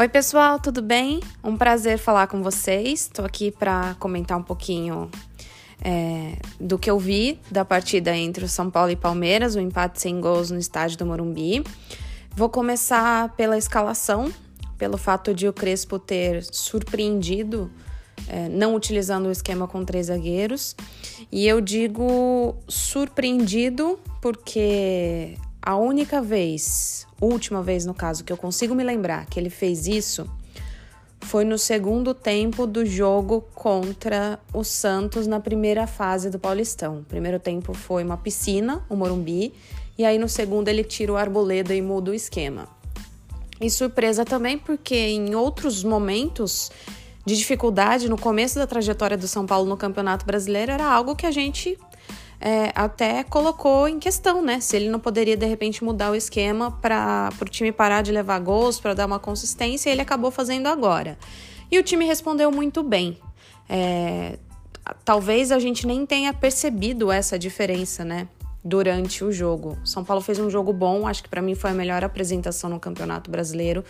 [0.00, 1.20] Oi, pessoal, tudo bem?
[1.44, 3.02] Um prazer falar com vocês.
[3.02, 5.10] Estou aqui para comentar um pouquinho
[5.84, 10.00] é, do que eu vi da partida entre o São Paulo e Palmeiras, o empate
[10.00, 11.62] sem gols no estádio do Morumbi.
[12.34, 14.32] Vou começar pela escalação,
[14.78, 17.70] pelo fato de o Crespo ter surpreendido,
[18.26, 20.74] é, não utilizando o esquema com três zagueiros.
[21.30, 28.74] E eu digo surpreendido porque a única vez, última vez no caso, que eu consigo
[28.74, 30.28] me lembrar que ele fez isso
[31.22, 37.00] foi no segundo tempo do jogo contra o Santos na primeira fase do Paulistão.
[37.00, 39.52] O primeiro tempo foi uma piscina, o Morumbi,
[39.98, 42.66] e aí no segundo ele tira o arboleda e muda o esquema.
[43.60, 46.70] E surpresa também porque em outros momentos
[47.24, 51.26] de dificuldade no começo da trajetória do São Paulo no Campeonato Brasileiro era algo que
[51.26, 51.78] a gente
[52.40, 54.60] é, até colocou em questão, né?
[54.60, 58.38] Se ele não poderia de repente mudar o esquema para o time parar de levar
[58.38, 61.18] gols, para dar uma consistência, ele acabou fazendo agora.
[61.70, 63.18] E o time respondeu muito bem.
[63.68, 64.38] É,
[65.04, 68.26] talvez a gente nem tenha percebido essa diferença, né?
[68.64, 69.78] Durante o jogo.
[69.84, 72.80] São Paulo fez um jogo bom, acho que para mim foi a melhor apresentação no
[72.80, 73.84] Campeonato Brasileiro.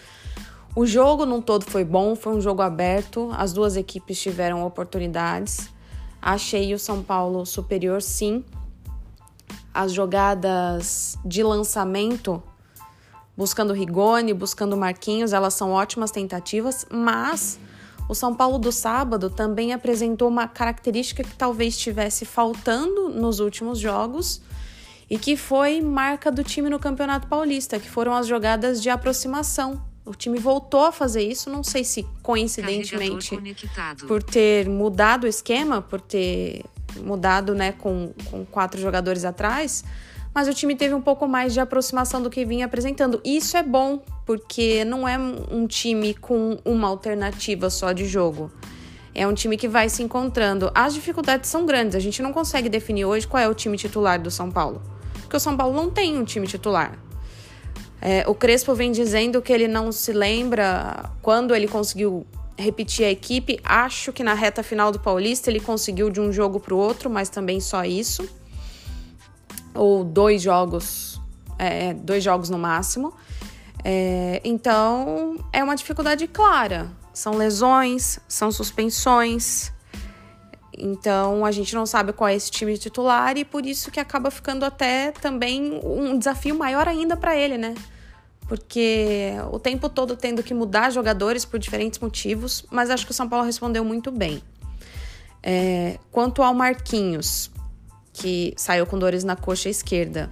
[0.75, 5.69] O jogo num todo foi bom, foi um jogo aberto, as duas equipes tiveram oportunidades.
[6.20, 8.44] Achei o São Paulo superior, sim.
[9.72, 12.42] As jogadas de lançamento,
[13.36, 17.59] buscando Rigoni, buscando Marquinhos, elas são ótimas tentativas, mas
[18.09, 23.78] o São Paulo do sábado também apresentou uma característica que talvez estivesse faltando nos últimos
[23.78, 24.42] jogos
[25.09, 29.90] e que foi marca do time no Campeonato Paulista, que foram as jogadas de aproximação.
[30.05, 33.38] O time voltou a fazer isso, não sei se coincidentemente
[34.09, 36.65] por ter mudado o esquema, por ter
[36.97, 39.84] mudado né, com, com quatro jogadores atrás,
[40.34, 43.21] mas o time teve um pouco mais de aproximação do que vinha apresentando.
[43.25, 48.50] Isso é bom, porque não é um time com uma alternativa só de jogo.
[49.12, 50.71] É um time que vai se encontrando.
[50.75, 54.21] As dificuldades são grandes, a gente não consegue definir hoje qual é o time titular
[54.21, 54.81] do São Paulo.
[55.21, 56.97] Porque o São Paulo não tem um time titular.
[58.00, 63.11] É, o Crespo vem dizendo que ele não se lembra quando ele conseguiu repetir a
[63.11, 63.61] equipe.
[63.62, 67.10] Acho que na reta final do Paulista ele conseguiu de um jogo para o outro,
[67.10, 68.28] mas também só isso.
[69.75, 71.21] Ou dois jogos,
[71.59, 73.12] é, dois jogos no máximo.
[73.84, 76.91] É, então é uma dificuldade clara.
[77.12, 79.72] São lesões, são suspensões.
[80.80, 84.30] Então a gente não sabe qual é esse time titular e por isso que acaba
[84.30, 87.74] ficando até também um desafio maior ainda para ele, né?
[88.48, 93.14] Porque o tempo todo tendo que mudar jogadores por diferentes motivos, mas acho que o
[93.14, 94.42] São Paulo respondeu muito bem.
[95.42, 97.50] É, quanto ao Marquinhos,
[98.12, 100.30] que saiu com dores na coxa esquerda,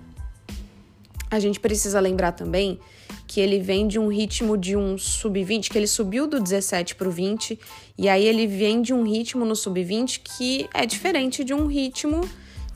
[1.30, 2.80] a gente precisa lembrar também
[3.28, 7.06] que ele vem de um ritmo de um sub-20, que ele subiu do 17 para
[7.06, 7.61] o 20,
[7.97, 12.22] e aí ele vem de um ritmo no sub-20 que é diferente de um ritmo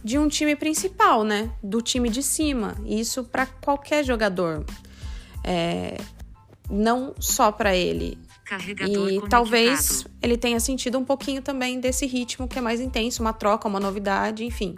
[0.04, 1.50] de um time principal, né?
[1.62, 2.76] Do time de cima.
[2.84, 4.64] Isso para qualquer jogador.
[5.42, 5.96] É,
[6.68, 8.18] não só para ele.
[8.44, 13.22] Carregador e talvez ele tenha sentido um pouquinho também desse ritmo que é mais intenso,
[13.22, 14.76] uma troca, uma novidade, enfim.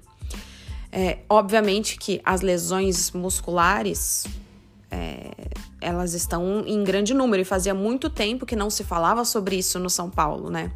[0.93, 4.25] É, obviamente que as lesões musculares
[5.85, 9.79] elas estão em grande número e fazia muito tempo que não se falava sobre isso
[9.79, 10.73] no São Paulo, né?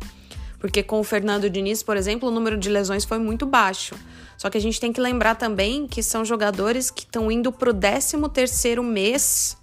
[0.58, 3.94] Porque com o Fernando Diniz, por exemplo, o número de lesões foi muito baixo.
[4.36, 7.72] Só que a gente tem que lembrar também que são jogadores que estão indo pro
[7.72, 9.56] 13 terceiro mês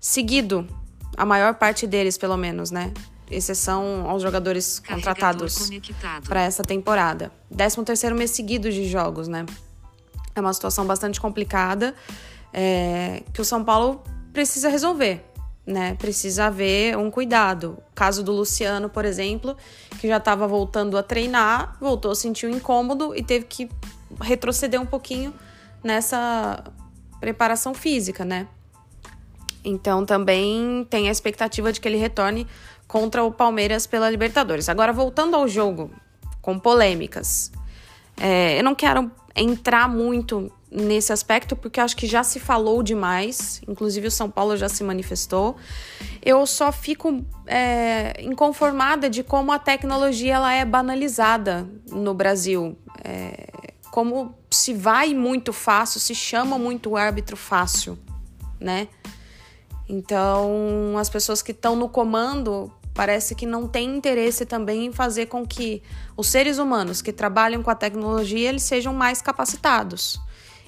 [0.00, 0.66] seguido.
[1.16, 2.92] A maior parte deles, pelo menos, né?
[3.30, 5.70] Exceção aos jogadores contratados
[6.26, 7.30] para essa temporada.
[7.54, 9.44] 13 terceiro mês seguido de jogos, né?
[10.34, 11.94] É uma situação bastante complicada
[12.52, 14.02] é, que o São Paulo
[14.38, 15.20] precisa resolver,
[15.66, 15.96] né?
[15.96, 17.76] Precisa haver um cuidado.
[17.90, 19.56] O caso do Luciano, por exemplo,
[19.98, 22.12] que já estava voltando a treinar, voltou
[22.46, 23.68] um incômodo e teve que
[24.20, 25.34] retroceder um pouquinho
[25.82, 26.62] nessa
[27.18, 28.46] preparação física, né?
[29.64, 32.46] Então também tem a expectativa de que ele retorne
[32.86, 34.68] contra o Palmeiras pela Libertadores.
[34.68, 35.90] Agora, voltando ao jogo,
[36.40, 37.50] com polêmicas.
[38.16, 43.62] É, eu não quero entrar muito nesse aspecto, porque acho que já se falou demais,
[43.66, 45.56] inclusive o São Paulo já se manifestou.
[46.22, 52.76] Eu só fico é, inconformada de como a tecnologia ela é banalizada no Brasil.
[53.02, 53.48] É,
[53.90, 57.98] como se vai muito fácil, se chama muito o árbitro fácil,
[58.60, 58.88] né?
[59.88, 65.26] Então, as pessoas que estão no comando parece que não têm interesse também em fazer
[65.26, 65.80] com que
[66.16, 70.20] os seres humanos que trabalham com a tecnologia eles sejam mais capacitados.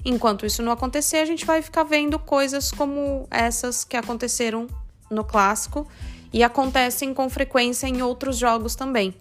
[0.05, 4.67] Enquanto isso não acontecer, a gente vai ficar vendo coisas como essas que aconteceram
[5.09, 5.85] no clássico
[6.31, 9.13] e acontecem com frequência em outros jogos também.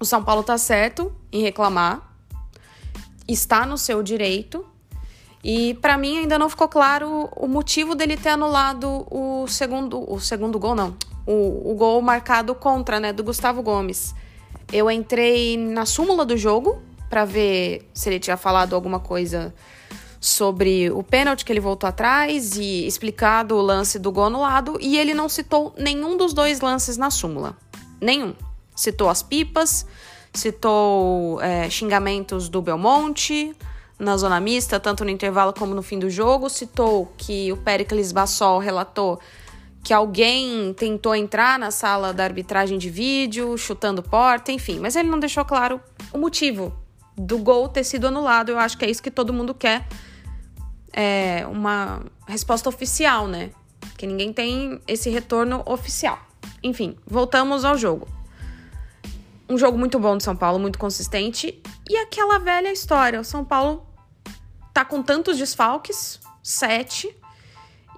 [0.00, 2.12] O São Paulo tá certo em reclamar,
[3.28, 4.66] está no seu direito.
[5.44, 10.18] E para mim ainda não ficou claro o motivo dele ter anulado o segundo, o
[10.18, 10.96] segundo gol não,
[11.30, 14.12] o, o gol marcado contra, né, do Gustavo Gomes.
[14.72, 19.54] Eu entrei na súmula do jogo para ver se ele tinha falado alguma coisa
[20.20, 24.98] sobre o pênalti que ele voltou atrás e explicado o lance do gol anulado e
[24.98, 27.56] ele não citou nenhum dos dois lances na súmula.
[28.00, 28.34] Nenhum.
[28.74, 29.86] Citou as pipas,
[30.34, 33.54] citou é, xingamentos do Belmonte
[33.98, 38.12] na zona mista, tanto no intervalo como no fim do jogo, citou que o Pericles
[38.12, 39.20] Bassol relatou
[39.82, 45.08] que alguém tentou entrar na sala da arbitragem de vídeo, chutando porta, enfim, mas ele
[45.08, 45.80] não deixou claro
[46.12, 46.72] o motivo
[47.16, 48.50] do gol ter sido anulado.
[48.50, 49.86] Eu acho que é isso que todo mundo quer.
[50.92, 53.50] É uma resposta oficial, né?
[53.96, 56.18] Que ninguém tem esse retorno oficial.
[56.62, 58.08] Enfim, voltamos ao jogo.
[59.48, 61.60] Um jogo muito bom do São Paulo, muito consistente.
[61.88, 63.86] E aquela velha história: o São Paulo
[64.72, 67.14] tá com tantos desfalques sete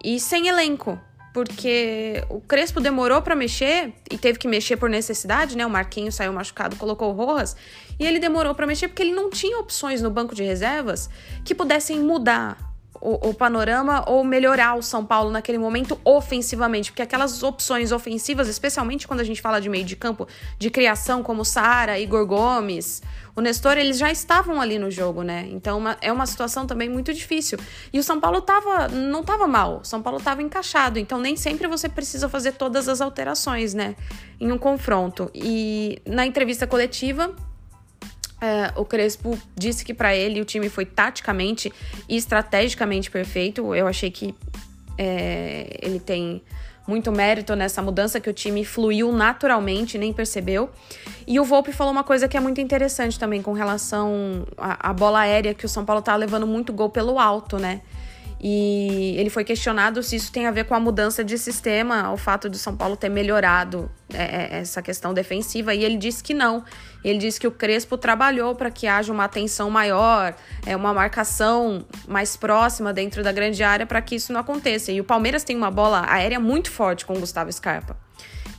[0.03, 0.99] e sem elenco
[1.33, 5.65] porque o Crespo demorou para mexer e teve que mexer por necessidade, né?
[5.65, 7.57] O Marquinhos saiu machucado, colocou o Rojas,
[7.99, 11.09] e ele demorou para mexer porque ele não tinha opções no banco de reservas
[11.45, 12.72] que pudessem mudar
[13.03, 18.47] o, o, panorama ou melhorar o São Paulo naquele momento ofensivamente, porque aquelas opções ofensivas,
[18.47, 23.03] especialmente quando a gente fala de meio de campo, de criação como Sara, Igor Gomes,
[23.35, 25.49] o Nestor, eles já estavam ali no jogo, né?
[25.51, 27.59] Então uma, é uma situação também muito difícil.
[27.93, 31.37] E o São Paulo tava, não tava mal, o São Paulo tava encaixado, então nem
[31.37, 33.97] sempre você precisa fazer todas as alterações, né?
[34.39, 35.29] Em um confronto.
[35.35, 37.35] E na entrevista coletiva,
[38.43, 41.73] é, o Crespo disse que para ele o time foi taticamente
[42.09, 43.73] e estrategicamente perfeito.
[43.73, 44.35] Eu achei que
[44.99, 46.43] é, ele tem
[46.87, 50.69] muito mérito nessa mudança, que o time fluiu naturalmente, nem percebeu.
[51.25, 54.93] E o Volpe falou uma coisa que é muito interessante também com relação à, à
[54.93, 57.83] bola aérea, que o São Paulo tá levando muito gol pelo alto, né?
[58.45, 62.17] E ele foi questionado se isso tem a ver com a mudança de sistema, o
[62.17, 66.35] fato de São Paulo ter melhorado é, é, essa questão defensiva, e ele disse que
[66.35, 66.65] não.
[67.05, 70.35] Ele disse que o Crespo trabalhou para que haja uma atenção maior,
[70.67, 74.91] é, uma marcação mais próxima dentro da grande área para que isso não aconteça.
[74.91, 77.97] E o Palmeiras tem uma bola aérea muito forte com o Gustavo Scarpa.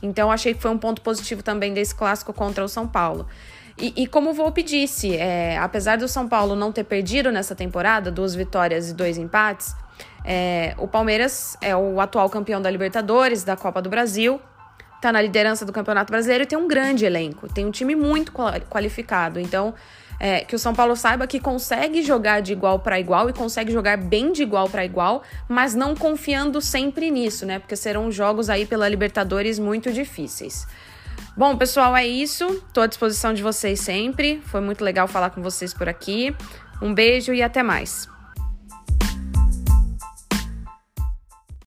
[0.02, 3.26] Então achei que foi um ponto positivo também desse clássico contra o São Paulo.
[3.76, 7.54] E, e, como o Volpe disse, é, apesar do São Paulo não ter perdido nessa
[7.54, 9.74] temporada, duas vitórias e dois empates,
[10.24, 14.40] é, o Palmeiras é o atual campeão da Libertadores, da Copa do Brasil,
[14.96, 18.32] está na liderança do Campeonato Brasileiro e tem um grande elenco, tem um time muito
[18.70, 19.38] qualificado.
[19.38, 19.74] Então,
[20.18, 23.72] é, que o São Paulo saiba que consegue jogar de igual para igual e consegue
[23.72, 27.58] jogar bem de igual para igual, mas não confiando sempre nisso, né?
[27.58, 30.66] Porque serão jogos aí pela Libertadores muito difíceis.
[31.36, 32.44] Bom, pessoal, é isso.
[32.44, 34.40] Estou à disposição de vocês sempre.
[34.46, 36.34] Foi muito legal falar com vocês por aqui.
[36.80, 38.08] Um beijo e até mais.